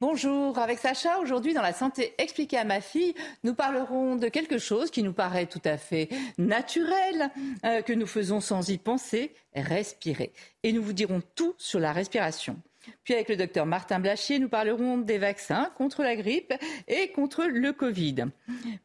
[0.00, 4.58] Bonjour, avec Sacha, aujourd'hui dans la santé expliquée à ma fille, nous parlerons de quelque
[4.58, 7.30] chose qui nous paraît tout à fait naturel,
[7.64, 10.32] euh, que nous faisons sans y penser, respirer.
[10.64, 12.60] Et nous vous dirons tout sur la respiration.
[13.04, 16.54] Puis avec le docteur Martin Blachier, nous parlerons des vaccins contre la grippe
[16.88, 18.26] et contre le Covid.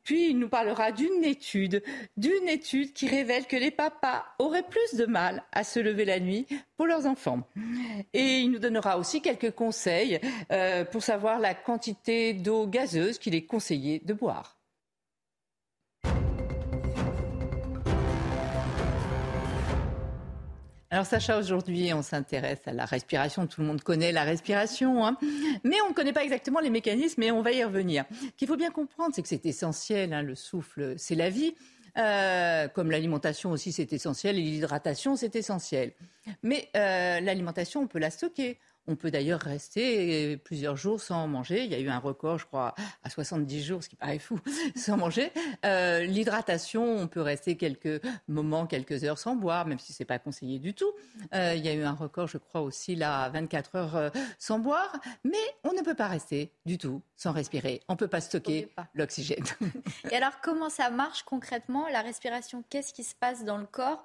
[0.03, 1.83] Puis il nous parlera d'une étude,
[2.17, 6.19] d'une étude qui révèle que les papas auraient plus de mal à se lever la
[6.19, 7.41] nuit pour leurs enfants.
[8.13, 10.19] Et il nous donnera aussi quelques conseils
[10.51, 14.58] euh, pour savoir la quantité d'eau gazeuse qu'il est conseillé de boire.
[20.91, 23.45] Alors Sacha, aujourd'hui, on s'intéresse à la respiration.
[23.45, 25.17] Tout le monde connaît la respiration, hein.
[25.63, 28.05] mais on ne connaît pas exactement les mécanismes et on va y revenir.
[28.37, 30.13] Qu'il faut bien comprendre, c'est que c'est essentiel.
[30.13, 30.23] Hein.
[30.23, 31.53] le souffle, c'est la vie.
[31.97, 35.93] Euh, comme l'alimentation aussi, c'est essentiel, et l'hydratation, c'est essentiel.
[36.41, 38.57] Mais euh, l'alimentation, on peut la stocker.
[38.87, 41.63] On peut d'ailleurs rester plusieurs jours sans manger.
[41.63, 44.39] Il y a eu un record, je crois, à 70 jours, ce qui paraît fou,
[44.75, 45.31] sans manger.
[45.65, 50.07] Euh, l'hydratation, on peut rester quelques moments, quelques heures sans boire, même si ce n'est
[50.07, 50.91] pas conseillé du tout.
[51.33, 54.09] Euh, il y a eu un record, je crois aussi, là, à 24 heures euh,
[54.39, 54.99] sans boire.
[55.23, 57.81] Mais on ne peut pas rester du tout sans respirer.
[57.89, 59.43] On ne peut pas stocker l'oxygène.
[60.11, 62.63] Et alors, comment ça marche concrètement, la respiration?
[62.69, 64.03] Qu'est-ce qui se passe dans le corps?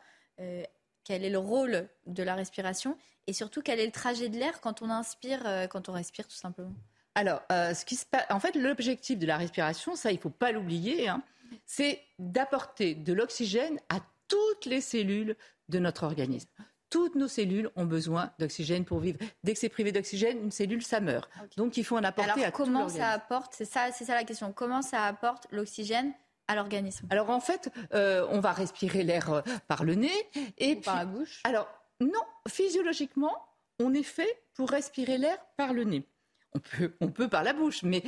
[1.04, 4.60] Quel est le rôle de la respiration et surtout, quel est le trajet de l'air
[4.60, 6.74] quand on inspire, euh, quand on respire tout simplement
[7.14, 10.20] Alors, euh, ce qui se passe, en fait, l'objectif de la respiration, ça, il ne
[10.20, 11.22] faut pas l'oublier, hein,
[11.64, 15.36] c'est d'apporter de l'oxygène à toutes les cellules
[15.68, 16.50] de notre organisme.
[16.90, 19.18] Toutes nos cellules ont besoin d'oxygène pour vivre.
[19.42, 21.28] Dès que c'est privé d'oxygène, une cellule, ça meurt.
[21.56, 24.24] Donc, il faut en apporter Alors, à comment ça apporte C'est ça, c'est ça la
[24.24, 24.52] question.
[24.52, 26.12] Comment ça apporte l'oxygène
[26.48, 30.96] à l'organisme Alors en fait, euh, on va respirer l'air par le nez et par
[30.96, 31.40] la bouche.
[31.44, 31.68] Alors
[32.00, 33.34] non, physiologiquement,
[33.78, 36.08] on est fait pour respirer l'air par le nez.
[36.56, 38.00] On peut, on peut par la bouche, mais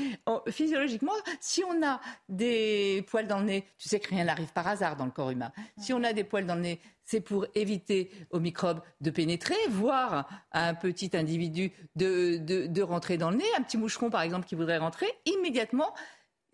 [0.51, 4.69] physiologiquement, si on a des poils dans le nez, tu sais que rien n'arrive par
[4.69, 5.51] hasard dans le corps humain.
[5.79, 9.57] Si on a des poils dans le nez, c'est pour éviter aux microbes de pénétrer,
[9.69, 13.45] voire à un petit individu de, de rentrer dans le nez.
[13.59, 15.93] Un petit moucheron, par exemple, qui voudrait rentrer, immédiatement,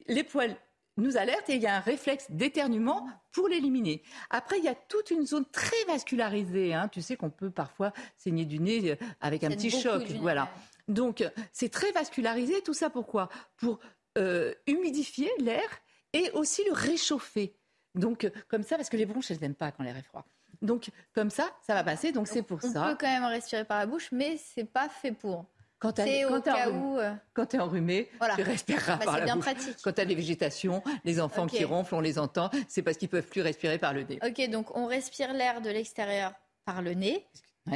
[0.06, 0.56] les poils
[0.96, 4.02] nous alerte et il y a un réflexe d'éternuement pour l'éliminer.
[4.30, 6.74] Après, il y a toute une zone très vascularisée.
[6.74, 6.88] Hein.
[6.88, 10.02] Tu sais qu'on peut parfois saigner du nez euh, avec un petit choc.
[10.20, 10.50] Voilà.
[10.88, 12.60] Donc, c'est très vascularisé.
[12.62, 13.28] Tout ça pourquoi?
[13.56, 13.78] Pour
[14.18, 15.68] euh, humidifier l'air
[16.12, 17.56] et aussi le réchauffer.
[17.94, 20.26] Donc, comme ça, parce que les bronches, elles n'aiment pas quand l'air est froid.
[20.60, 22.12] Donc, comme ça, ça va passer.
[22.12, 22.86] Donc, c'est pour ça.
[22.86, 25.46] On peut quand même respirer par la bouche, mais c'est pas fait pour.
[25.82, 29.44] Quand tu es, es, enrhumé, tu respireras bah, par la bouche.
[29.44, 29.76] Pratique.
[29.82, 33.08] Quand tu as des végétations, les enfants qui ronflent, on les entend, c'est parce qu'ils
[33.08, 34.20] peuvent plus respirer par le nez.
[34.24, 36.34] Ok, donc on respire l'air de l'extérieur
[36.64, 37.26] par le nez.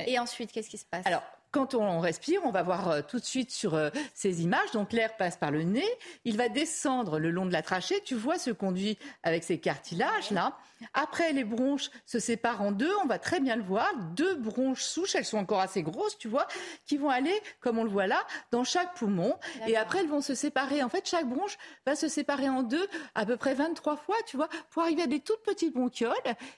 [0.06, 1.04] Et ensuite, qu'est-ce qui se passe?
[1.04, 1.22] Alors,
[1.56, 4.72] quand on respire, on va voir euh, tout de suite sur euh, ces images.
[4.72, 5.88] Donc l'air passe par le nez,
[6.26, 7.98] il va descendre le long de la trachée.
[8.04, 10.58] Tu vois ce conduit avec ces cartilages là.
[10.92, 12.92] Après, les bronches se séparent en deux.
[13.02, 13.90] On va très bien le voir.
[14.14, 16.46] Deux bronches souches, elles sont encore assez grosses, tu vois,
[16.84, 19.34] qui vont aller, comme on le voit là, dans chaque poumon.
[19.66, 20.82] Et après, elles vont se séparer.
[20.82, 21.56] En fait, chaque bronche
[21.86, 25.06] va se séparer en deux, à peu près 23 fois, tu vois, pour arriver à
[25.06, 26.12] des toutes petites bronchioles.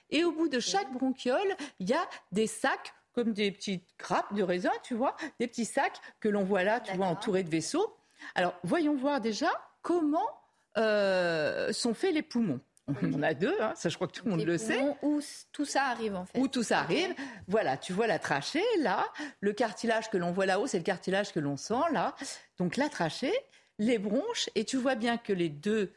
[0.09, 4.33] Et au bout de chaque bronchiole, il y a des sacs comme des petites grappes
[4.33, 7.49] de raisin, tu vois, des petits sacs que l'on voit là, tu vois, entourés de
[7.49, 7.95] vaisseaux.
[8.35, 9.49] Alors, voyons voir déjà
[9.81, 10.27] comment
[10.77, 12.59] euh, sont faits les poumons.
[13.03, 14.79] On en a deux, hein, ça je crois que tout le monde le sait.
[15.03, 15.21] Où
[15.51, 16.39] tout ça arrive en fait.
[16.39, 17.13] Où tout ça arrive.
[17.47, 19.05] Voilà, tu vois la trachée là,
[19.41, 22.15] le cartilage que l'on voit là-haut, c'est le cartilage que l'on sent là.
[22.57, 23.33] Donc la trachée,
[23.77, 25.93] les bronches, et tu vois bien que les deux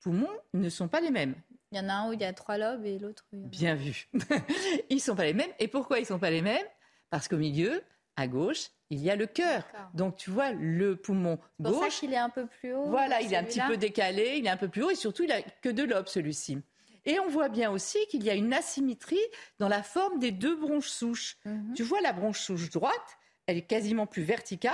[0.00, 1.34] poumons ne sont pas les mêmes.
[1.72, 3.24] Il y en a un où il y a trois lobes et l'autre.
[3.32, 4.08] Bien vu.
[4.90, 5.50] ils ne sont pas les mêmes.
[5.58, 6.66] Et pourquoi ils ne sont pas les mêmes?
[7.08, 7.82] Parce qu'au milieu,
[8.16, 9.64] à gauche, il y a le cœur.
[9.94, 11.72] Donc tu vois, le poumon gauche.
[11.72, 12.90] C'est pour ça qu'il est un peu plus haut.
[12.90, 15.22] Voilà, il est un petit peu décalé, il est un peu plus haut et surtout,
[15.22, 16.58] il n'a que deux lobes celui-ci.
[17.04, 19.16] Et on voit bien aussi qu'il y a une asymétrie
[19.58, 21.38] dans la forme des deux bronches souches.
[21.46, 21.72] Mhm.
[21.74, 24.72] Tu vois la bronche souche droite, elle est quasiment plus verticale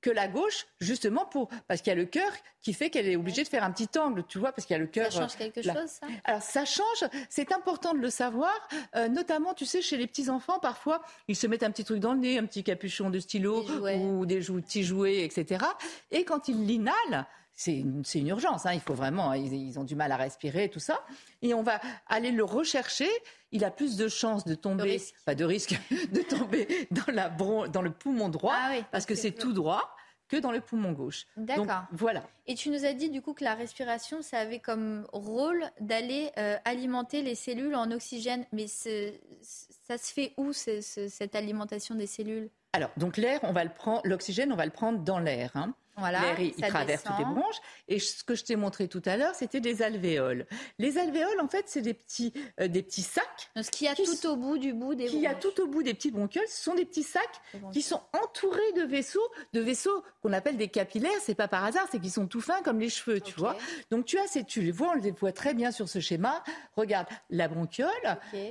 [0.00, 2.30] que la gauche, justement pour parce qu'il y a le cœur
[2.62, 4.78] qui fait qu'elle est obligée de faire un petit angle, tu vois, parce qu'il y
[4.78, 5.12] a le cœur.
[5.12, 6.06] Ça change quelque chose, ça?
[6.24, 8.54] Alors ça change, c'est important de le savoir,
[8.96, 12.00] euh, notamment, tu sais, chez les petits enfants, parfois, ils se mettent un petit truc
[12.00, 13.64] dans le nez, un petit capuchon de stylo
[13.98, 15.64] ou des petits jouets, etc.
[16.10, 17.24] Et quand ils l'inhalent,
[17.56, 18.66] c'est une, une, urgence.
[18.66, 18.74] Hein.
[18.74, 21.00] Il faut vraiment, ils, ils, ont du mal à respirer, tout ça.
[21.42, 23.08] Et on va aller le rechercher.
[23.50, 25.78] Il a plus de chances de tomber, pas de risque,
[26.12, 29.96] de tomber dans, la, dans le poumon droit, ah oui, parce que c'est tout droit
[30.28, 31.26] que dans le poumon gauche.
[31.36, 31.84] D'accord.
[31.92, 32.22] Voilà.
[32.46, 36.30] Et tu nous as dit du coup que la respiration, ça avait comme rôle d'aller
[36.36, 38.44] euh, alimenter les cellules en oxygène.
[38.52, 42.50] Mais ça se fait où cette alimentation des cellules?
[42.72, 45.52] Alors, donc l'air, on va le prendre, l'oxygène, on va le prendre dans l'air.
[45.54, 45.74] Hein.
[45.96, 47.60] Voilà, L'air, il, traverse toutes les bronches.
[47.88, 50.46] Et ce que je t'ai montré tout à l'heure, c'était des alvéoles.
[50.78, 53.50] Les alvéoles, en fait, c'est des petits, euh, des petits sacs.
[53.60, 55.66] Ce qu'il y a tout au bout du bout des Qui y a tout au
[55.66, 57.40] bout des petits bronchioles, ce sont des petits sacs
[57.72, 61.10] qui sont entourés de vaisseaux, de vaisseaux qu'on appelle des capillaires.
[61.22, 63.56] C'est pas par hasard, c'est qu'ils sont tout fins comme les cheveux, tu vois.
[63.90, 66.42] Donc tu as ces, tu les vois, on les voit très bien sur ce schéma.
[66.76, 67.90] Regarde la bronchiole,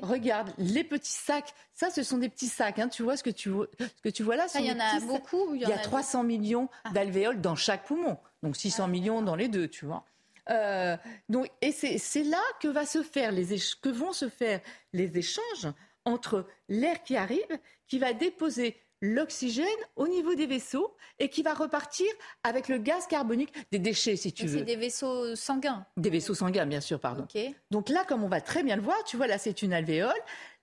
[0.02, 1.54] regarde les petits sacs.
[1.74, 2.80] Ça, ce sont des petits sacs.
[2.80, 2.88] Hein.
[2.88, 4.48] Tu vois ce que tu vois, ce que tu vois là.
[4.56, 5.54] il y en a beaucoup.
[5.54, 6.90] Il y, a, 300 millions ah.
[7.36, 8.18] Dans chaque poumon.
[8.44, 10.06] Donc 600 millions dans les deux, tu vois.
[10.50, 10.96] Euh,
[11.30, 14.62] donc, et c'est là que, va se faire les que vont se faire
[14.94, 15.68] les échanges
[16.06, 19.66] entre l'air qui arrive, qui va déposer l'oxygène
[19.96, 22.08] au niveau des vaisseaux et qui va repartir
[22.44, 24.60] avec le gaz carbonique des déchets, si tu veux.
[24.60, 25.86] C'est des vaisseaux sanguins.
[25.98, 27.28] Des vaisseaux sanguins, bien sûr, pardon.
[27.72, 30.14] Donc là, comme on va très bien le voir, tu vois, là, c'est une alvéole.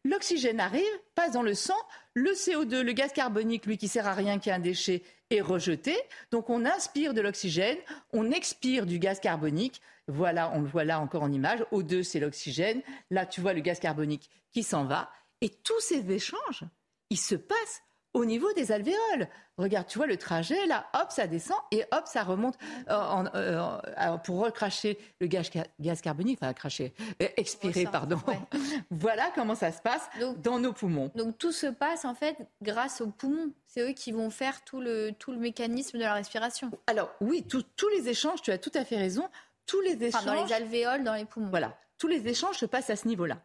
[0.04, 0.82] L'oxygène arrive,
[1.14, 1.76] passe dans le sang.
[2.14, 5.40] Le CO2, le gaz carbonique, lui, qui sert à rien, qui est un déchet, est
[5.40, 5.96] rejeté.
[6.31, 7.78] Donc on inspire de l'oxygène,
[8.12, 9.81] on expire du gaz carbonique.
[10.08, 11.64] Voilà, on le voit là encore en image.
[11.72, 12.82] O2, c'est l'oxygène.
[13.10, 15.10] Là, tu vois le gaz carbonique qui s'en va.
[15.40, 16.64] Et tous ces échanges,
[17.10, 17.82] ils se passent
[18.14, 19.29] au niveau des alvéoles.
[19.59, 22.56] Regarde, tu vois le trajet, là, hop, ça descend et hop, ça remonte
[22.88, 28.19] euh, euh, pour recracher le gaz, gaz carbonique, enfin, cracher, euh, expirer, pardon.
[28.91, 31.11] voilà comment ça se passe dans nos poumons.
[31.14, 33.53] Donc tout se passe en fait grâce aux poumons.
[33.67, 36.70] C'est eux qui vont faire tout le, tout le mécanisme de la respiration.
[36.87, 39.29] Alors oui, tous les échanges, tu as tout à fait raison.
[39.67, 40.25] Tous les échanges.
[40.25, 41.50] dans les alvéoles, dans les poumons.
[41.50, 41.79] Voilà.
[41.99, 43.38] Tous les échanges se passent à ce niveau-là.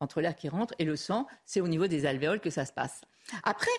[0.00, 2.72] Entre l'air qui rentre et le sang, c'est au niveau des alvéoles que ça se
[2.72, 3.02] passe.
[3.44, 3.70] Après,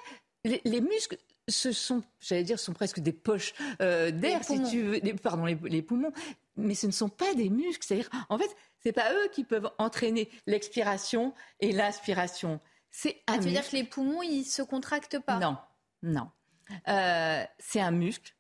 [0.44, 1.18] les, muscles,
[1.48, 5.82] ce sont, j'allais dire, sont presque des poches euh, d'air, si tu veux, pardon, les,
[5.82, 6.12] poumons,
[6.56, 7.86] mais ce ne sont pas des muscles.
[7.86, 8.50] C'est-à-dire, en fait,
[8.80, 12.60] c'est pas eux qui peuvent entraîner l'expiration et l'inspiration.
[12.90, 15.40] C'est un ah, tu veux dire que les poumons, ils se contractent pas?
[15.40, 15.58] Non,
[16.02, 16.30] non.
[16.88, 18.36] Euh, c'est un muscle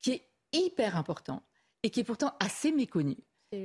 [0.00, 1.42] qui est hyper important
[1.82, 3.16] et qui est pourtant assez méconnu,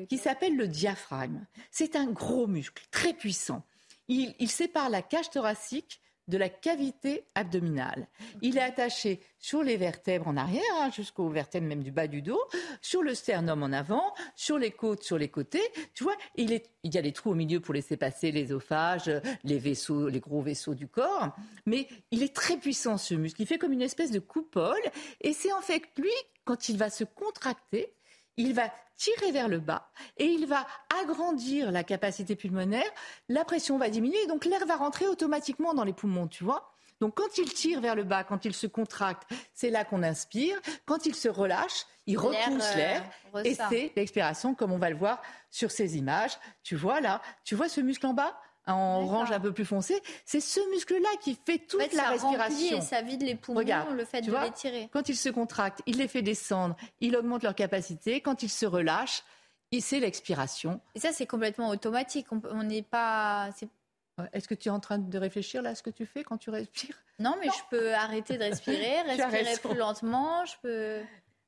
[0.08, 1.46] qui s'appelle le diaphragme.
[1.72, 3.66] C'est un gros muscle, très puissant.
[4.08, 8.08] il sépare la cage thoracique de la cavité abdominale.
[8.42, 12.22] Il est attaché sur les vertèbres en arrière, hein, jusqu'aux vertèbres même du bas du
[12.22, 12.42] dos,
[12.82, 15.64] sur le sternum en avant, sur les côtes, sur les côtés.
[15.94, 19.12] Tu vois, il, y a des trous au milieu pour laisser passer l'ésophage,
[19.44, 21.36] les vaisseaux, les gros vaisseaux du corps.
[21.66, 23.42] Mais il est très puissant ce muscle.
[23.42, 24.82] Il fait comme une espèce de coupole.
[25.22, 26.12] Et c'est en fait lui,
[26.46, 27.94] quand il va se contracter,
[28.40, 30.66] il va tirer vers le bas et il va
[31.02, 32.90] agrandir la capacité pulmonaire,
[33.28, 36.72] la pression va diminuer, donc l'air va rentrer automatiquement dans les poumons, tu vois.
[37.02, 40.60] Donc quand il tire vers le bas, quand il se contracte, c'est là qu'on inspire.
[40.86, 43.04] Quand il se relâche, il repousse l'air.
[43.36, 46.38] Euh, et c'est l'expiration, comme on va le voir sur ces images.
[46.64, 48.38] Tu vois là, tu vois ce muscle en bas?
[48.74, 52.78] En orange un peu plus foncé, c'est ce muscle-là qui fait toute la respiration.
[52.78, 54.90] Et ça vide les poumons, le fait de les tirer.
[54.92, 58.22] Quand il se contracte, il les fait descendre, il augmente leur capacité.
[58.22, 59.24] Quand il se relâche,
[59.80, 60.82] c'est l'expiration.
[60.96, 62.28] Et ça, c'est complètement automatique.
[62.32, 63.50] On n'est pas.
[64.34, 66.38] Est-ce que tu es en train de réfléchir là à ce que tu fais quand
[66.38, 66.96] tu respires?
[67.20, 70.46] Non, mais je peux arrêter de respirer, respirer plus lentement.
[70.46, 71.02] Je peux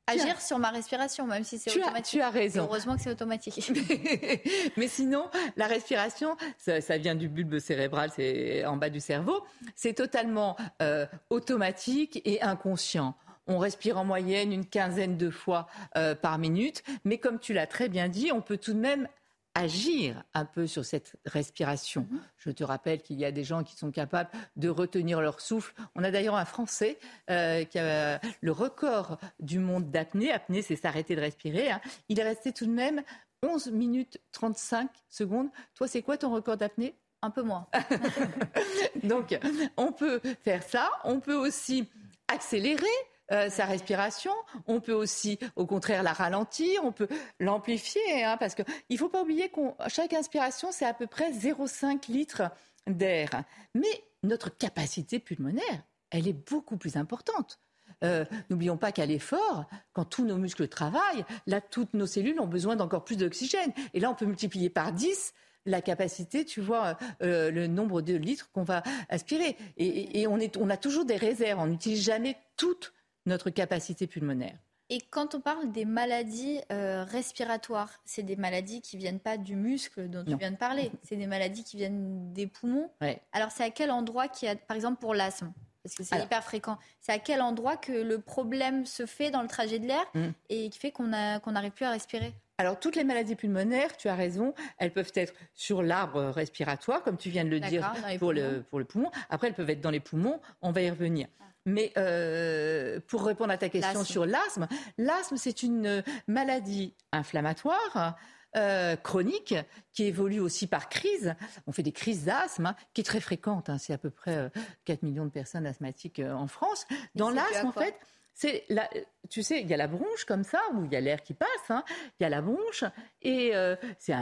[0.08, 2.12] agir sur ma respiration, même si c'est automatique.
[2.12, 2.64] tu as raison.
[2.64, 3.72] heureusement que c'est automatique.
[4.78, 9.44] Mais sinon, la respiration, ça, vient du bulbe cérébral, c'est en bas du cerveau.
[9.76, 13.16] C'est totalement euh, automatique et inconscient.
[13.48, 15.68] On respire en moyenne une quinzaine de fois
[15.98, 19.08] euh, par minute, mais comme tu l'as très bien dit, on peut tout de même
[19.56, 22.08] agir un peu sur cette respiration.
[22.10, 22.22] Mhm.
[22.38, 25.74] Je te rappelle qu'il y a des gens qui sont capables de retenir leur souffle.
[25.96, 26.98] On a d'ailleurs un Français
[27.30, 30.32] euh, qui a le record du monde d'apnée.
[30.32, 31.72] Apnée, c'est s'arrêter de respirer.
[31.72, 31.82] Hein.
[32.10, 33.02] Il est resté tout de même
[33.44, 35.50] 11 minutes 35 secondes.
[35.76, 36.96] Toi, c'est quoi ton record d'apnée?
[37.22, 37.68] Un peu moins.
[39.04, 39.38] Donc,
[39.78, 40.90] on peut faire ça.
[41.04, 41.88] On peut aussi
[42.28, 42.86] accélérer
[43.32, 44.32] euh, sa respiration.
[44.68, 47.08] On peut aussi, au contraire, la ralentir, on peut
[47.40, 51.32] l'amplifier, hein, parce qu'il ne faut pas oublier que chaque inspiration, c'est à peu près
[51.32, 52.44] 0,5 litres
[52.88, 53.44] d'air.
[53.76, 57.60] Mais notre capacité pulmonaire, elle est beaucoup plus importante.
[58.04, 62.48] Euh, n'oublions pas qu'à l'effort, quand tous nos muscles travaillent, là, toutes nos cellules ont
[62.48, 63.72] besoin d'encore plus d'oxygène.
[63.94, 65.34] Et là, on peut multiplier par 10
[65.66, 69.56] la capacité, tu vois, euh, le nombre de litres qu'on va aspirer.
[69.78, 71.60] Et, on, est, on a toujours des réserves.
[71.60, 72.94] On n'utilise jamais toute
[73.26, 74.58] notre capacité pulmonaire.
[74.90, 79.56] Et quand on parle des maladies euh, respiratoires, c'est des maladies qui viennent pas du
[79.56, 82.92] muscle dont tu viens de parler, c'est des maladies qui viennent des poumons.
[83.32, 85.54] Alors c'est à quel endroit qu'il y a, par exemple pour l'asthme?
[85.84, 86.78] Parce que c'est hyper fréquent.
[87.00, 90.28] C'est à quel endroit que le problème se fait dans le trajet de l'air mm.
[90.50, 92.34] et qui fait qu'on n'arrive plus à respirer?
[92.58, 97.18] Alors, toutes les maladies pulmonaires, tu as raison, elles peuvent être sur l'arbre respiratoire, comme
[97.18, 99.10] tu viens de le dire, pour le, pour le poumon.
[99.32, 100.40] Après, elles peuvent être dans les poumons.
[100.62, 101.28] On va y revenir.
[101.40, 101.46] Ah.
[101.66, 108.18] Mais euh, pour répondre à ta question sur l'asthme, l'asthme, c'est une maladie inflammatoire.
[108.58, 109.56] Euh, chronique
[109.94, 111.36] qui évolue aussi par crise.
[111.68, 113.70] On fait des crises d'asthme hein, qui est très fréquente.
[113.70, 113.78] Hein.
[113.78, 114.52] C'est à peu près
[114.84, 116.86] 4 euh, millions de personnes asthmatiques en France.
[117.16, 117.96] Dans l'asthme, en fait,
[118.34, 118.90] c'est la,
[119.30, 121.34] tu sais, il y a la bronche comme ça, où il y a l'air qui
[121.34, 121.84] passe, hein.
[122.20, 122.84] il y a la bronche,
[123.22, 124.14] et euh, c'est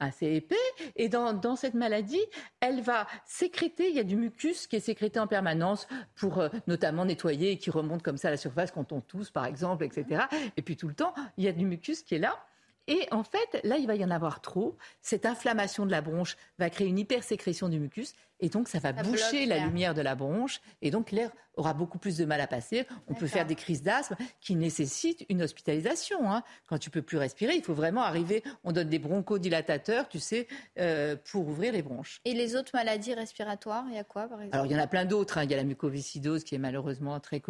[0.00, 0.56] assez épais.
[0.96, 2.20] Et dans, cette maladie,
[2.60, 6.48] elle va sécréter, il y a du mucus qui est sécrété en permanence pour euh,
[6.66, 9.84] notamment nettoyer et qui remonte comme ça à la surface quand on tousse, par exemple,
[9.84, 10.24] etc.
[10.56, 12.44] Et puis tout le temps, il y a du mucus qui est là.
[12.86, 14.76] Et en fait, là, il va y en avoir trop.
[15.00, 18.14] Cette inflammation de la bronche va créer une hypersécrétion du mucus.
[18.40, 20.60] Et donc, ça va boucher la lumière de la bronche.
[20.80, 22.86] Et donc, l'air aura beaucoup plus de mal à passer.
[23.06, 26.30] On peut faire des crises d'asthme qui nécessitent une hospitalisation.
[26.30, 26.42] Hein.
[26.66, 28.42] Quand tu peux plus respirer, il faut vraiment arriver.
[28.64, 32.20] On donne des bronchodilatateurs, tu sais, euh, pour ouvrir les bronches.
[32.24, 34.56] Et les autres maladies respiratoires, il y a quoi, par exemple?
[34.56, 35.38] Alors, il y en a plein d'autres.
[35.38, 35.44] Hein.
[35.44, 37.40] Il y a la mucoviscidose qui est malheureusement très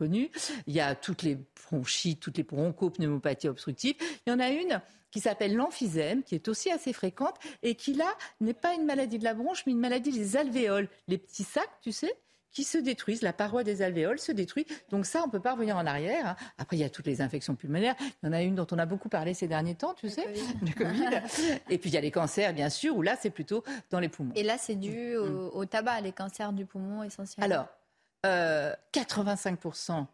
[0.00, 0.30] connue
[0.66, 1.36] il y a toutes les
[1.68, 3.96] bronchites, toutes les bronchopneumopathies obstructives.
[4.26, 4.80] Il y en a une
[5.10, 8.06] qui s'appelle l'emphysème, qui est aussi assez fréquente et qui, là,
[8.40, 11.80] n'est pas une maladie de la bronche, mais une maladie des alvéoles, les petits sacs,
[11.82, 12.14] tu sais
[12.52, 14.66] qui se détruisent, la paroi des alvéoles se détruit.
[14.88, 16.26] Donc ça, on ne peut pas revenir en arrière.
[16.26, 16.36] Hein.
[16.58, 17.94] Après, il y a toutes les infections pulmonaires.
[18.00, 20.26] Il y en a une dont on a beaucoup parlé ces derniers temps, tu sais,
[20.62, 21.22] le Covid.
[21.68, 24.08] Et puis il y a les cancers, bien sûr, où là, c'est plutôt dans les
[24.08, 24.32] poumons.
[24.34, 27.54] Et là, c'est dû au, au, tabac, les cancers du poumon essentiellement.
[27.54, 27.68] Alors,
[28.24, 30.04] 85% euh,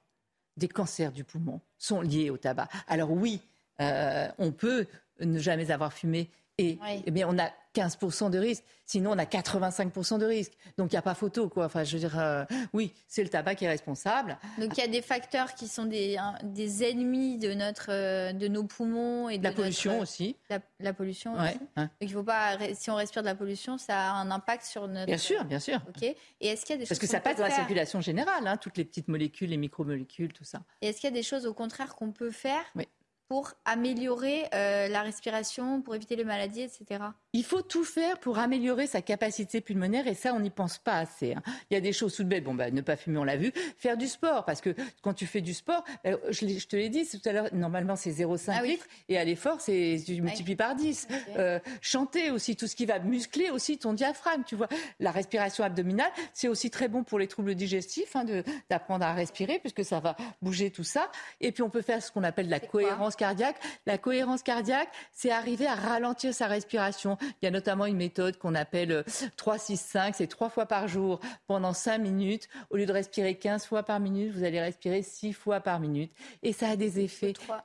[0.56, 2.68] des cancers du poumon sont liés au tabac.
[2.86, 3.40] Alors oui,
[3.80, 4.86] euh, on peut
[5.20, 6.78] ne jamais avoir fumé et,
[7.10, 8.64] mais on a 15% de risque.
[8.84, 10.52] Sinon, on a 85% de risque.
[10.78, 11.66] Donc, il n'y a pas photo, quoi.
[11.66, 14.38] Enfin, je veux dire, euh, oui, c'est le tabac qui est responsable.
[14.58, 18.48] Donc, il y a des facteurs qui sont des, des ennemis de, notre, euh, de
[18.48, 20.36] nos poumons et de la pollution aussi.
[20.80, 21.58] La, pollution aussi.
[21.76, 24.88] Donc, il faut pas, si on respire de la pollution, ça a un impact sur
[24.88, 25.06] notre.
[25.06, 25.80] Bien sûr, bien sûr.
[25.88, 26.02] Ok.
[26.02, 28.56] Et est-ce qu'il y a des Parce que ça passe dans la circulation générale, hein,
[28.56, 30.62] toutes les petites molécules, les micromolécules, tout ça.
[30.80, 32.86] Et est-ce qu'il y a des choses, au contraire, qu'on peut faire oui
[33.28, 37.04] pour améliorer euh, la respiration, pour éviter les maladies, etc.
[37.32, 40.98] Il faut tout faire pour améliorer sa capacité pulmonaire et ça, on n'y pense pas
[40.98, 41.34] assez.
[41.34, 41.42] Hein.
[41.70, 42.44] Il y a des choses tout de bête.
[42.44, 43.52] Bon, bah, ne pas fumer, on l'a vu.
[43.76, 47.06] Faire du sport, parce que quand tu fais du sport, euh, je, te l'ai dit
[47.06, 50.76] tout à l'heure, normalement c'est 0,5 ah litres et à l'effort, c'est tu multiplies par
[50.76, 51.08] 10.
[51.36, 54.44] Euh, chanter aussi, tout ce qui va muscler aussi ton diaphragme.
[54.46, 54.68] Tu vois,
[55.00, 58.24] la respiration abdominale, c'est aussi très bon pour les troubles digestifs, hein,
[58.70, 61.10] d'apprendre à respirer, puisque ça va bouger tout ça.
[61.40, 63.56] Et puis on peut faire ce qu'on appelle la cohérence cardiaque.
[63.86, 67.18] La cohérence cardiaque, c'est arriver à ralentir sa respiration.
[67.20, 69.04] Il y a notamment une méthode qu'on appelle
[69.36, 72.48] 3-6-5, euh, c'est trois fois par jour pendant 5 minutes.
[72.70, 76.12] Au lieu de respirer 15 fois par minute, vous allez respirer 6 fois par minute.
[76.42, 77.32] Et ça a des effets...
[77.32, 77.64] 3,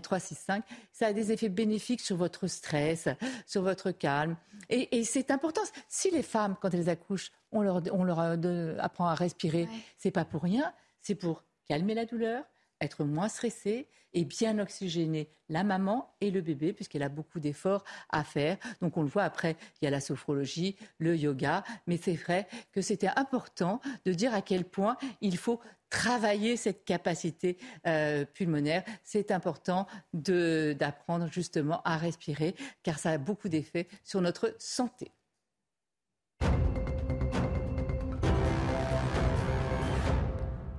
[0.00, 0.64] 3, 6, 5.
[0.92, 3.08] Ça a des effets bénéfiques sur votre stress,
[3.46, 4.36] sur votre calme.
[4.70, 5.62] Et, c'est important.
[5.88, 9.68] Si les femmes, quand elles accouchent, on leur, on leur euh, apprend à respirer,
[9.98, 10.72] c'est pas pour rien.
[11.00, 12.44] C'est pour calmer la douleur,
[12.84, 17.84] être moins stressée et bien oxygéner la maman et le bébé, puisqu'elle a beaucoup d'efforts
[18.10, 18.56] à faire.
[18.80, 22.46] Donc on le voit après, il y a la sophrologie, le yoga, mais c'est vrai
[22.72, 25.60] que c'était important de dire à quel point il faut
[25.90, 28.84] travailler cette capacité euh, pulmonaire.
[29.02, 35.12] C'est important d'apprendre justement à respirer, car ça a beaucoup d'effets sur notre santé.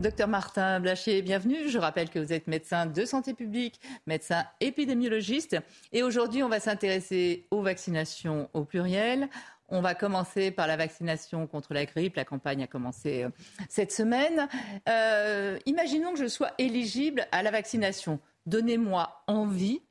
[0.06, 1.68] Docteur Martin Blachier, bienvenue.
[1.68, 5.58] Je rappelle que vous êtes médecin de santé publique, médecin épidémiologiste.
[5.94, 9.30] Et aujourd'hui, on va s'intéresser aux vaccinations au pluriel.
[9.68, 12.18] On va commencer par la vaccination contre la grippe.
[12.18, 13.30] La campagne a commencé euh,
[13.68, 14.48] cette semaine.
[14.88, 18.20] Euh, imaginons que je sois éligible à la vaccination.
[18.46, 19.82] Donnez-moi envie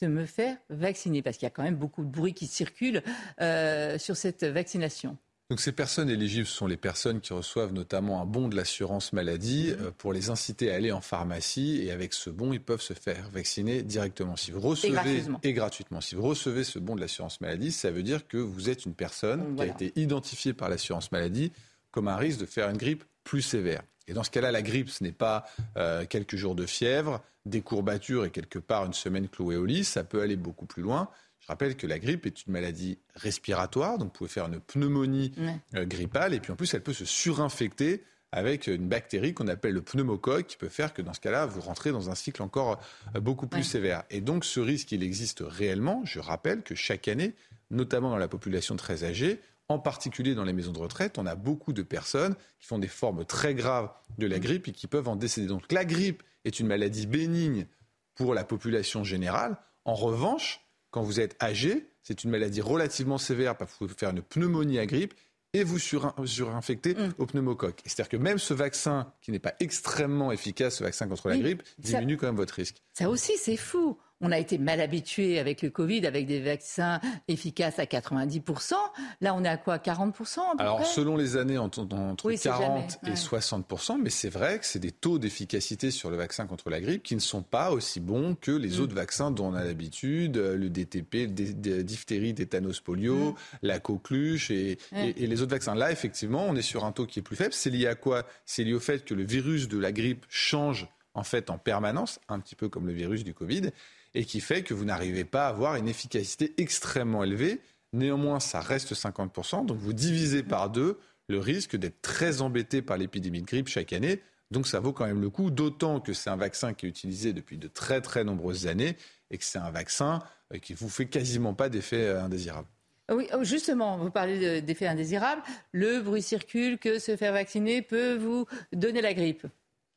[0.00, 3.02] de me faire vacciner, parce qu'il y a quand même beaucoup de bruit qui circule
[3.40, 5.18] euh, sur cette vaccination.
[5.50, 9.72] Donc ces personnes éligibles sont les personnes qui reçoivent notamment un bon de l'assurance maladie
[9.72, 9.82] mmh.
[9.82, 12.94] euh, pour les inciter à aller en pharmacie et avec ce bon ils peuvent se
[12.94, 14.36] faire vacciner directement.
[14.36, 16.00] Si vous recevez et gratuitement.
[16.00, 18.94] Si vous recevez ce bon de l'assurance maladie, ça veut dire que vous êtes une
[18.94, 21.52] personne qui a été identifiée par l'assurance maladie
[21.90, 23.82] comme un risque de faire une grippe plus sévère.
[24.06, 25.44] Et dans ce cas-là, la grippe, ce n'est pas
[25.76, 29.84] euh, quelques jours de fièvre, des courbatures et quelque part une semaine clouée au lit,
[29.84, 31.08] ça peut aller beaucoup plus loin.
[31.44, 35.34] Je rappelle que la grippe est une maladie respiratoire, donc vous pouvez faire une pneumonie
[35.74, 39.74] euh, grippale, et puis en plus, elle peut se surinfecter avec une bactérie qu'on appelle
[39.74, 42.80] le pneumocoque, qui peut faire que dans ce cas-là, vous rentrez dans un cycle encore
[43.14, 44.04] euh, beaucoup plus sévère.
[44.08, 46.00] Et donc ce risque, il existe réellement.
[46.06, 47.34] Je rappelle que chaque année,
[47.70, 51.34] notamment dans la population très âgée, en particulier dans les maisons de retraite, on a
[51.34, 55.08] beaucoup de personnes qui font des formes très graves de la grippe et qui peuvent
[55.08, 55.46] en décéder.
[55.46, 57.66] Donc la grippe est une maladie bénigne
[58.14, 59.58] pour la population générale.
[59.84, 60.63] En revanche,
[60.94, 64.22] quand vous êtes âgé, c'est une maladie relativement sévère, parce que vous pouvez faire une
[64.22, 65.12] pneumonie à grippe
[65.52, 67.14] et vous surinfecter mm.
[67.18, 67.80] au pneumocoque.
[67.84, 71.64] C'est-à-dire que même ce vaccin, qui n'est pas extrêmement efficace, ce vaccin contre la grippe,
[71.80, 72.76] diminue quand même votre risque.
[72.92, 73.98] Ça aussi, c'est fou.
[74.24, 78.72] On a été mal habitué avec le Covid, avec des vaccins efficaces à 90%.
[79.20, 79.76] Là, on est à quoi?
[79.76, 84.78] 40% Alors, selon les années, entre, entre 40 et 60%, mais c'est vrai que c'est
[84.78, 88.34] des taux d'efficacité sur le vaccin contre la grippe qui ne sont pas aussi bons
[88.34, 88.80] que les mm.
[88.80, 93.34] autres vaccins dont on a l'habitude, le DTP, le diphtérie, tétanos, polio, mm.
[93.60, 95.74] la coqueluche et, et les autres vaccins.
[95.74, 97.52] Là, effectivement, on est sur un taux qui est plus faible.
[97.52, 98.22] C'est lié à quoi?
[98.46, 102.20] C'est lié au fait que le virus de la grippe change en fait en permanence,
[102.28, 103.70] un petit peu comme le virus du Covid
[104.14, 107.60] et qui fait que vous n'arrivez pas à avoir une efficacité extrêmement élevée.
[107.92, 112.96] Néanmoins, ça reste 50%, donc vous divisez par deux le risque d'être très embêté par
[112.98, 114.20] l'épidémie de grippe chaque année.
[114.50, 117.32] Donc ça vaut quand même le coup, d'autant que c'est un vaccin qui est utilisé
[117.32, 118.96] depuis de très très nombreuses années
[119.30, 120.20] et que c'est un vaccin
[120.52, 122.68] euh, qui vous fait quasiment pas d'effet euh, indésirable.
[123.10, 125.42] Oui, oh, justement, vous parlez d'effets indésirables.
[125.72, 129.46] Le bruit circule que se faire vacciner peut vous donner la grippe.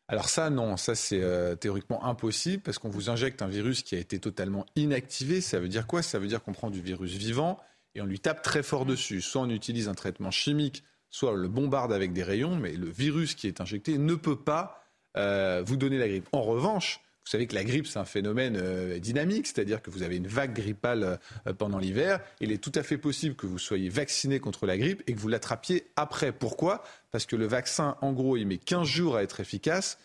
[0.10, 3.96] Alors ça, non, ça c'est euh, théoriquement impossible parce qu'on vous injecte un virus qui
[3.96, 5.42] a été totalement inactivé.
[5.42, 6.02] Ça veut dire quoi?
[6.02, 7.60] Ça veut dire qu'on prend du virus vivant
[7.94, 9.22] et on lui tape très fort dessus.
[9.22, 12.90] Soit on utilise un traitement chimique, soit on le bombarde avec des rayons, mais le
[12.90, 14.82] virus qui est injecté ne peut pas
[15.18, 16.30] euh, vous donner la grippe.
[16.32, 20.02] En revanche, vous savez que la grippe, c'est un phénomène euh, dynamique, c'est-à-dire que vous
[20.02, 22.22] avez une vague grippale euh, pendant l'hiver.
[22.40, 25.20] Il est tout à fait possible que vous soyez vacciné contre la grippe et que
[25.20, 26.32] vous l'attrapiez après.
[26.32, 26.84] Pourquoi?
[27.12, 29.98] Parce que le vaccin, en gros, il met 15 jours à être efficace.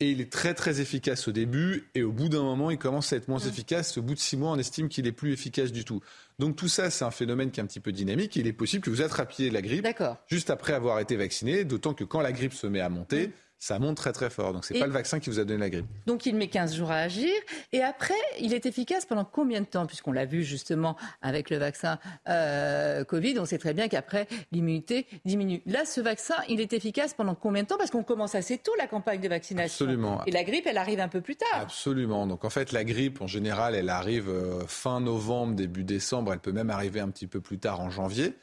[0.00, 3.12] Et il est très très efficace au début et au bout d'un moment, il commence
[3.12, 3.96] à être moins efficace.
[3.96, 6.00] Au bout de six mois, on estime qu'il est plus efficace du tout.
[6.38, 8.36] Donc tout ça, c'est un phénomène qui est un petit peu dynamique.
[8.36, 9.88] Il est possible que vous attrapiez la grippe
[10.28, 13.78] juste après avoir été vacciné, d'autant que quand la grippe se met à monter, ça
[13.78, 14.52] monte très très fort.
[14.52, 15.86] Donc c'est pas le vaccin qui vous a donné la grippe.
[16.06, 17.32] Donc il met 15 jours à agir
[17.72, 19.86] et après il est efficace pendant combien de temps?
[19.86, 25.06] Puisqu'on l'a vu justement avec le vaccin euh, Covid, on sait très bien qu'après l'immunité
[25.24, 25.62] diminue.
[25.66, 27.78] Là ce vaccin il est efficace pendant combien de temps?
[27.78, 29.86] Parce qu'on commence assez tôt la campagne de vaccination.
[29.86, 30.24] Absolument.
[30.26, 31.60] Et la grippe elle arrive un peu plus tard.
[31.60, 32.26] Absolument.
[32.26, 36.32] Donc en fait la grippe en général elle arrive euh, fin novembre, début décembre.
[36.32, 38.34] Elle peut même arriver un petit peu plus tard en janvier.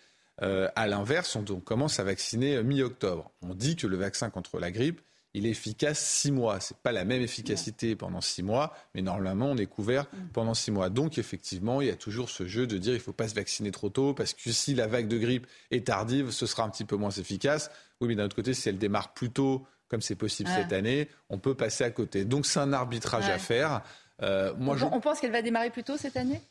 [0.42, 3.32] Euh, à l'inverse, on, commence à vacciner euh, mi-octobre.
[3.42, 5.02] On dit que le vaccin contre la grippe,
[5.34, 6.60] il est efficace six mois.
[6.60, 10.28] Ce n'est pas la même efficacité pendant six mois, mais normalement, on est couvert mm.
[10.34, 10.90] pendant six mois.
[10.90, 13.36] Donc, effectivement, il y a toujours ce jeu de dire il ne faut pas se
[13.36, 16.70] vacciner trop tôt, parce que si la vague de grippe est tardive, ce sera un
[16.70, 17.72] petit peu moins efficace.
[18.02, 21.10] Oui, mais d'un autre côté, si elle démarre plus tôt, comme c'est possible cette année,
[21.30, 22.26] on peut passer à côté.
[22.26, 23.84] Donc, c'est un arbitrage à faire.
[24.22, 26.42] Euh, moi, on pense qu'elle va démarrer plus tôt cette année?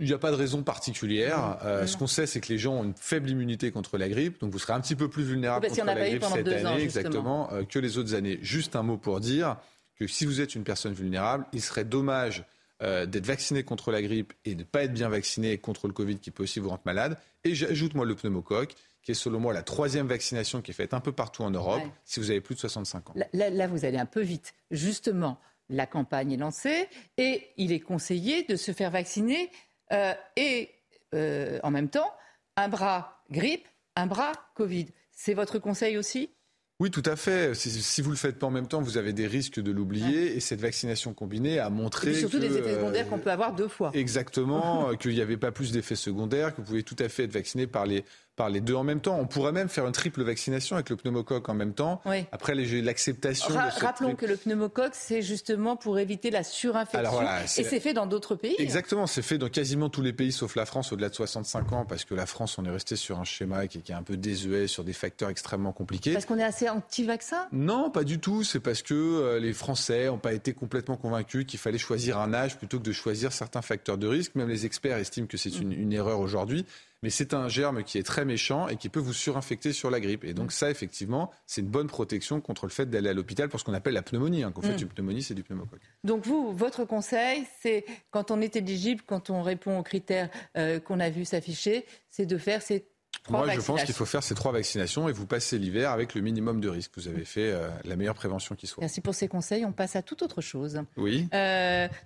[0.00, 1.58] Il n'y a pas de raison particulière.
[1.64, 4.40] Euh, ce qu'on sait, c'est que les gens ont une faible immunité contre la grippe,
[4.40, 7.64] donc vous serez un petit peu plus vulnérable contre la grippe cette année, exactement, euh,
[7.64, 8.38] que les autres années.
[8.42, 9.56] Juste un mot pour dire
[9.98, 12.44] que si vous êtes une personne vulnérable, il serait dommage
[12.82, 15.92] euh, d'être vacciné contre la grippe et de ne pas être bien vacciné contre le
[15.92, 17.18] Covid qui peut aussi vous rendre malade.
[17.44, 20.94] Et j'ajoute moi le pneumocoque qui est selon moi la troisième vaccination qui est faite
[20.94, 23.14] un peu partout en Europe, si vous avez plus de 65 ans.
[23.32, 24.54] là, vous allez un peu vite.
[24.70, 25.38] Justement,
[25.70, 29.50] la campagne est lancée et il est conseillé de se faire vacciner
[29.92, 30.70] euh, et
[31.14, 32.12] euh, en même temps,
[32.56, 34.86] un bras grippe, un bras Covid.
[35.12, 36.30] C'est votre conseil aussi?
[36.78, 37.54] Oui, tout à fait.
[37.54, 40.34] Si, vous ne le faites pas en même temps, vous avez des risques de l'oublier.
[40.34, 42.12] Et cette vaccination combinée a montré.
[42.12, 43.90] Et surtout des effets secondaires qu'on peut avoir deux fois.
[43.92, 47.32] Exactement, qu'il n'y avait pas plus d'effets secondaires, que vous pouvez tout à fait être
[47.32, 48.02] vacciné par les,
[48.36, 49.18] par les deux en même temps.
[49.20, 52.00] On pourrait même faire une triple vaccination avec le pneumocoque en même temps.
[52.32, 53.54] Après, l'acceptation.
[53.54, 57.22] rappelons que le pneumocoque, c'est justement pour éviter la surinfection.
[57.22, 58.54] et c'est fait dans d'autres pays.
[58.58, 61.84] Exactement, c'est fait dans quasiment tous les pays sauf la France au-delà de 65 ans,
[61.84, 64.66] parce que la France, on est resté sur un schéma qui, est un peu désuet,
[64.66, 66.12] sur des facteurs extrêmement compliqués.
[66.12, 67.46] Parce qu'on est assez anti-vaccin?
[67.52, 68.44] Non, pas du tout.
[68.44, 72.32] C'est parce que euh, les Français n'ont pas été complètement convaincus qu'il fallait choisir un
[72.32, 74.34] âge plutôt que de choisir certains facteurs de risque.
[74.34, 76.64] Même les experts estiment que c'est une erreur aujourd'hui
[77.02, 80.00] mais c'est un germe qui est très méchant et qui peut vous surinfecter sur la
[80.00, 80.24] grippe.
[80.24, 83.58] Et donc ça, effectivement, c'est une bonne protection contre le fait d'aller à l'hôpital pour
[83.58, 84.42] ce qu'on appelle la pneumonie.
[84.42, 84.82] Hein, qu'en fait, mm.
[84.82, 85.80] une pneumonie, c'est du pneumocoque.
[86.04, 90.78] Donc vous, votre conseil, c'est quand on est éligible, quand on répond aux critères euh,
[90.78, 92.86] qu'on a vu s'afficher, c'est de faire ces
[93.30, 96.20] Moi, je pense qu'il faut faire ces trois vaccinations et vous passez l'hiver avec le
[96.20, 96.92] minimum de risque.
[96.96, 98.82] Vous avez fait euh, la meilleure prévention qui soit.
[98.82, 99.64] Merci pour ces conseils.
[99.64, 100.82] On passe à toute autre chose.
[100.98, 101.28] Oui.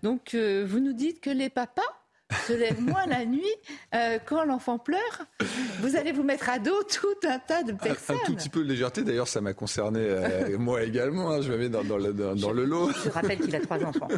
[0.05, 1.83] donc, vous nous dites que les papas
[2.47, 3.43] se lève moins la nuit
[3.95, 5.27] euh, quand l'enfant pleure.
[5.81, 8.17] Vous allez vous mettre à dos tout un tas de personnes.
[8.23, 11.31] Un, tout petit peu de légèreté, d'ailleurs, ça m'a concerné euh, moi également.
[11.31, 12.91] Hein, je me mets dans, le, dans, le, lot.
[13.05, 14.09] Je rappelle qu'il a trois enfants.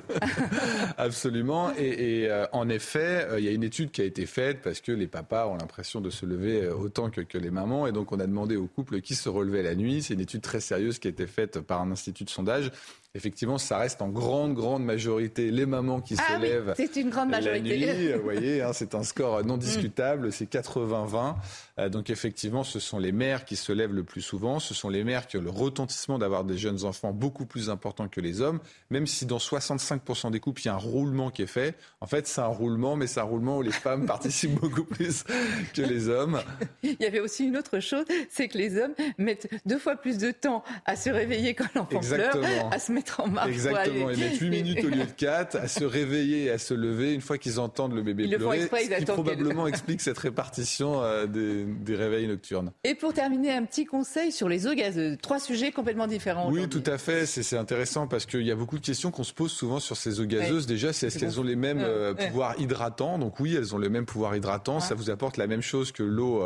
[0.98, 1.72] Absolument.
[1.76, 4.92] Et, euh, en effet, il y a une étude qui a été faite parce que
[4.92, 7.86] les papas ont l'impression de se lever autant que, que les mamans.
[7.86, 10.02] Et donc, on a demandé au couple qui se relevait la nuit.
[10.02, 12.70] C'est une étude très sérieuse qui a été faite par un institut de sondage
[13.16, 16.74] effectivement, ça reste en grande, grande majorité les mamans qui ah se lèvent.
[16.76, 17.76] C'est une grande majorité.
[17.78, 19.60] La nuit, vous voyez, hein, c'est un score non mm.
[19.60, 21.34] discutable, c'est 80-20.
[21.78, 24.88] Euh, donc effectivement, ce sont les mères qui se lèvent le plus souvent, ce sont
[24.88, 28.40] les mères qui ont le retentissement d'avoir des jeunes enfants beaucoup plus important que les
[28.40, 31.74] hommes, même si dans 65% des couples, il y a un roulement qui est fait.
[32.00, 35.24] En fait, c'est un roulement, mais c'est un roulement où les femmes participent beaucoup plus
[35.74, 36.40] que les hommes.
[36.82, 40.18] Il y avait aussi une autre chose, c'est que les hommes mettent deux fois plus
[40.18, 42.36] de temps à se réveiller quand l'enfant pleure,
[42.70, 43.05] à se mettre
[43.48, 46.74] Exactement, ils mettent 8 minutes au lieu de 4 à se réveiller et à se
[46.74, 51.26] lever une fois qu'ils entendent le bébé pleurer, ce qui probablement explique cette répartition euh,
[51.26, 52.72] des, réveils nocturnes.
[52.84, 55.16] Et pour terminer, un petit conseil sur les eaux gazeuses.
[55.22, 56.50] Trois sujets complètement différents.
[56.50, 57.26] Oui, tout à fait.
[57.26, 60.20] C'est intéressant parce qu'il y a beaucoup de questions qu'on se pose souvent sur ces
[60.20, 60.66] eaux gazeuses.
[60.66, 63.18] Déjà, c'est est-ce qu'elles ont les mêmes euh, pouvoirs hydratants?
[63.18, 64.80] Donc oui, elles ont les mêmes pouvoirs hydratants.
[64.80, 66.42] Ça vous apporte la même chose que l'eau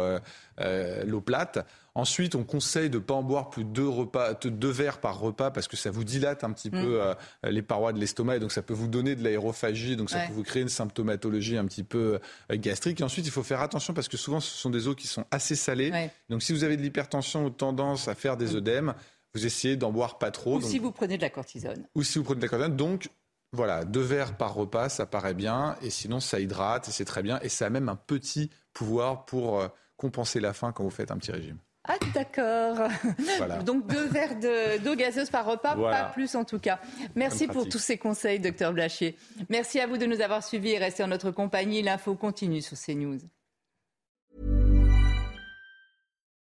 [0.61, 1.66] euh, l'eau plate.
[1.94, 5.18] Ensuite, on conseille de ne pas en boire plus de deux, repas, deux verres par
[5.18, 6.83] repas parce que ça vous dilate un petit mm.
[6.83, 10.11] peu euh, les parois de l'estomac et donc ça peut vous donner de l'aérophagie, donc
[10.11, 13.00] ça peut vous créer une symptomatologie un petit peu euh, gastrique.
[13.00, 15.24] Et ensuite, il faut faire attention parce que souvent, ce sont des eaux qui sont
[15.31, 16.11] assez salées.
[16.29, 18.57] Donc si vous avez de l'hypertension ou tendance à faire des mm.
[18.57, 18.94] œdèmes,
[19.35, 20.57] vous essayez d'en boire pas trop.
[20.57, 21.87] Ou si vous prenez de la cortisone.
[21.94, 22.76] Ou si vous prenez de la cortisone.
[22.76, 23.11] Donc,
[23.53, 25.76] voilà, deux verres par repas, ça paraît bien.
[25.83, 27.40] Et sinon, ça hydrate et c'est très bien.
[27.42, 31.11] Et ça a même un petit pouvoir pour euh, compenser la faim quand vous faites
[31.11, 31.59] un petit régime.
[31.90, 32.88] Ah d'accord.
[33.64, 34.37] Donc deux verres
[34.85, 36.79] d'eau gazeuse par repas, pas plus en tout cas.
[37.16, 39.16] Merci pour tous ces conseils, docteur Blachier.
[39.48, 41.83] Merci à vous de nous avoir suivis et restez en notre compagnie.
[41.83, 43.18] L'info continue sur CNews.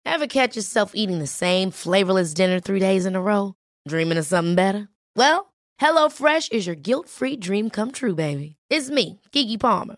[0.05, 3.53] Ever catch yourself eating the same flavorless dinner three days in a row?
[3.88, 4.88] Dreaming of something better?
[5.15, 8.55] Well, HelloFresh is your guilt-free dream come true, baby.
[8.69, 9.97] It's me, Kiki Palmer.